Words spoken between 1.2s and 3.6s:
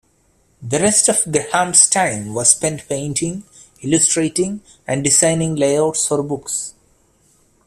Graham's time was spent painting,